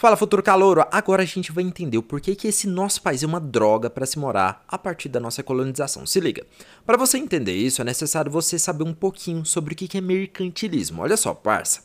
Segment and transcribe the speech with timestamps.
[0.00, 3.26] Fala futuro calouro, agora a gente vai entender o porquê que esse nosso país é
[3.26, 6.06] uma droga para se morar a partir da nossa colonização.
[6.06, 6.46] Se liga,
[6.86, 11.02] para você entender isso é necessário você saber um pouquinho sobre o que é mercantilismo.
[11.02, 11.82] Olha só, parça.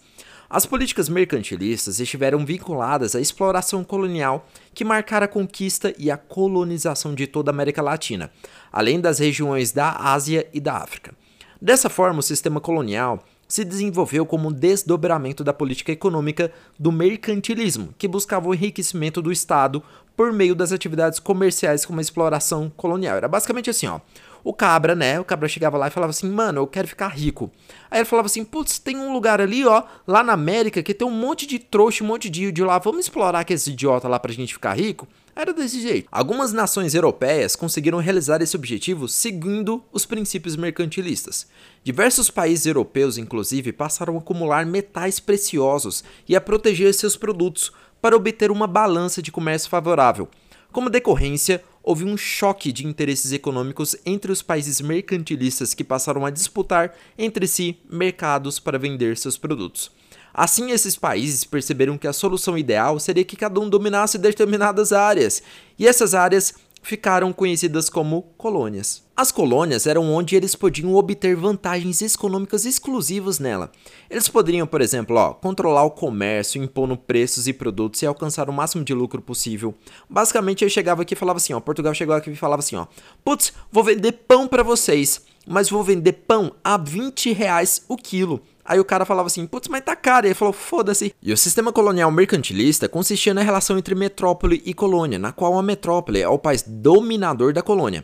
[0.50, 7.14] As políticas mercantilistas estiveram vinculadas à exploração colonial que marcara a conquista e a colonização
[7.14, 8.32] de toda a América Latina,
[8.72, 11.14] além das regiões da Ásia e da África.
[11.62, 17.94] Dessa forma, o sistema colonial se desenvolveu como um desdobramento da política econômica do mercantilismo,
[17.98, 19.84] que buscava o enriquecimento do Estado
[20.16, 23.18] por meio das atividades comerciais como a exploração colonial.
[23.18, 24.00] Era basicamente assim, ó.
[24.44, 25.20] O cabra, né?
[25.20, 27.50] O cabra chegava lá e falava assim, mano, eu quero ficar rico.
[27.90, 31.08] Aí ele falava assim, putz, tem um lugar ali, ó, lá na América, que tem
[31.08, 32.78] um monte de trouxa, um monte de de lá.
[32.78, 35.08] Vamos explorar aqueles idiota lá pra gente ficar rico?
[35.36, 36.08] Era desse jeito.
[36.10, 41.46] Algumas nações europeias conseguiram realizar esse objetivo seguindo os princípios mercantilistas.
[41.84, 48.16] Diversos países europeus, inclusive, passaram a acumular metais preciosos e a proteger seus produtos para
[48.16, 50.30] obter uma balança de comércio favorável.
[50.72, 56.30] Como decorrência, houve um choque de interesses econômicos entre os países mercantilistas que passaram a
[56.30, 59.92] disputar entre si mercados para vender seus produtos.
[60.38, 65.42] Assim, esses países perceberam que a solução ideal seria que cada um dominasse determinadas áreas,
[65.80, 69.02] e essas áreas ficaram conhecidas como colônias.
[69.16, 73.72] As colônias eram onde eles podiam obter vantagens econômicas exclusivas nela.
[74.10, 78.54] Eles poderiam, por exemplo, ó, controlar o comércio, impondo preços e produtos e alcançar o
[78.54, 79.74] máximo de lucro possível.
[80.10, 82.86] Basicamente, eu chegava aqui e falava assim, ó, Portugal chegou aqui e falava assim, ó,
[83.24, 88.42] putz, vou vender pão para vocês, mas vou vender pão a 20 reais o quilo.
[88.66, 90.26] Aí o cara falava assim, putz, mas tá caro.
[90.26, 91.14] E ele falou, foda-se.
[91.22, 95.62] E o sistema colonial mercantilista consistia na relação entre metrópole e colônia, na qual a
[95.62, 98.04] metrópole é o país dominador da colônia.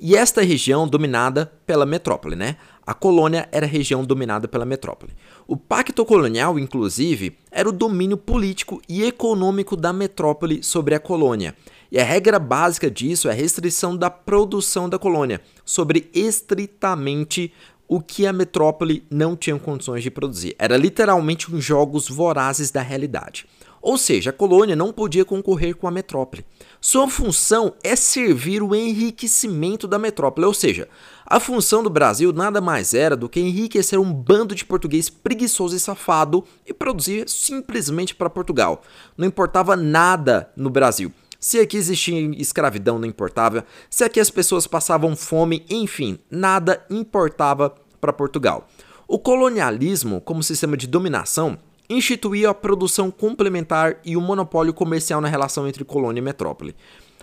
[0.00, 2.56] E esta região dominada pela metrópole, né?
[2.86, 5.12] A colônia era a região dominada pela metrópole.
[5.46, 11.54] O pacto colonial, inclusive, era o domínio político e econômico da metrópole sobre a colônia.
[11.90, 17.52] E a regra básica disso é a restrição da produção da colônia sobre estritamente
[17.88, 20.54] o que a metrópole não tinha condições de produzir.
[20.58, 23.46] Era literalmente uns jogos vorazes da realidade.
[23.80, 26.44] Ou seja, a colônia não podia concorrer com a metrópole.
[26.80, 30.88] Sua função é servir o enriquecimento da metrópole, ou seja,
[31.24, 35.76] a função do Brasil nada mais era do que enriquecer um bando de português preguiçoso
[35.76, 38.82] e safado e produzir simplesmente para Portugal.
[39.16, 41.12] Não importava nada no Brasil.
[41.40, 43.64] Se aqui existia escravidão, não importava.
[43.88, 48.68] Se aqui as pessoas passavam fome, enfim, nada importava para Portugal.
[49.06, 51.56] O colonialismo, como sistema de dominação,
[51.88, 56.74] instituía a produção complementar e o monopólio comercial na relação entre colônia e metrópole.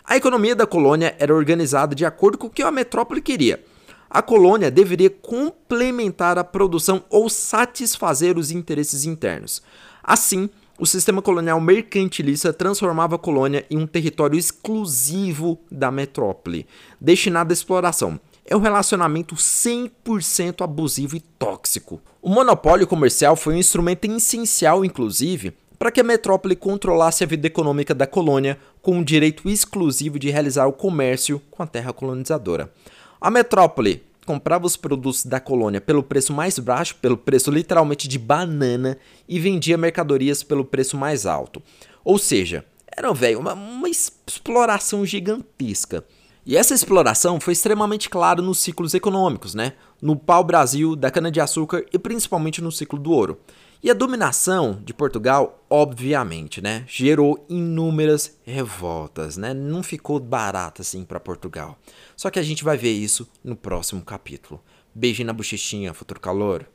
[0.03, 3.63] A economia da colônia era organizada de acordo com o que a metrópole queria.
[4.09, 9.61] A colônia deveria complementar a produção ou satisfazer os interesses internos.
[10.01, 16.67] Assim, o sistema colonial mercantilista transformava a colônia em um território exclusivo da metrópole,
[16.99, 18.19] destinado à exploração.
[18.45, 22.01] É um relacionamento 100% abusivo e tóxico.
[22.21, 27.47] O monopólio comercial foi um instrumento essencial, inclusive, para que a metrópole controlasse a vida
[27.47, 32.71] econômica da colônia com o direito exclusivo de realizar o comércio com a terra colonizadora.
[33.19, 38.17] A metrópole comprava os produtos da colônia pelo preço mais baixo, pelo preço literalmente de
[38.17, 38.97] banana,
[39.27, 41.61] e vendia mercadorias pelo preço mais alto.
[42.03, 46.03] Ou seja, era velho, uma, uma exploração gigantesca.
[46.45, 49.73] E essa exploração foi extremamente clara nos ciclos econômicos, né?
[49.99, 53.39] No pau-brasil, da cana-de-açúcar e principalmente no ciclo do ouro.
[53.81, 59.53] E a dominação de Portugal, obviamente, né, gerou inúmeras revoltas, né?
[59.55, 61.77] Não ficou barato assim para Portugal.
[62.15, 64.61] Só que a gente vai ver isso no próximo capítulo.
[64.93, 66.67] Beijo na bochechinha, futuro calor.